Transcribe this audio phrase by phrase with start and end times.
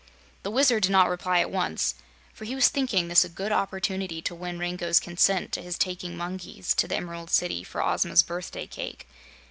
[0.41, 1.93] The Wizard did not reply at once,
[2.33, 6.13] for he was thinking this a good opportunity to win Rango's consent to his taking
[6.13, 9.07] some monkeys to the Emerald City for Ozma's birthday cake.